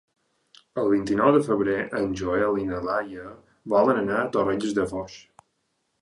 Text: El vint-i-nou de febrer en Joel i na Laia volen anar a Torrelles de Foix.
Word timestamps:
El 0.83 0.87
vint-i-nou 0.93 1.33
de 1.35 1.41
febrer 1.49 1.75
en 1.99 2.17
Joel 2.21 2.57
i 2.63 2.67
na 2.71 2.81
Laia 2.89 3.29
volen 3.75 4.01
anar 4.07 4.17
a 4.23 4.29
Torrelles 4.39 4.75
de 4.81 4.89
Foix. 4.95 5.23